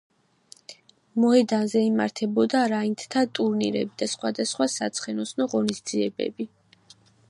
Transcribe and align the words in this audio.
მოედანზე 1.25 1.83
იმართებოდა 1.89 2.63
რაინდთა 2.73 3.25
ტურნირები 3.41 3.97
და 4.03 4.11
სხვადასხვა 4.17 4.73
საცხენოსნო 4.81 5.53
ღონისძიებები. 5.57 6.55